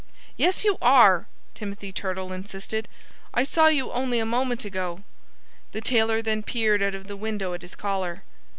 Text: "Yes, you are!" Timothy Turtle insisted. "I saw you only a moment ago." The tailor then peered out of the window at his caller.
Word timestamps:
"Yes, 0.35 0.65
you 0.65 0.79
are!" 0.81 1.27
Timothy 1.53 1.91
Turtle 1.91 2.33
insisted. 2.33 2.87
"I 3.35 3.43
saw 3.43 3.67
you 3.67 3.91
only 3.91 4.17
a 4.17 4.25
moment 4.25 4.65
ago." 4.65 5.03
The 5.73 5.81
tailor 5.81 6.23
then 6.23 6.41
peered 6.41 6.81
out 6.81 6.95
of 6.95 7.05
the 7.07 7.15
window 7.15 7.53
at 7.53 7.61
his 7.61 7.75
caller. 7.75 8.23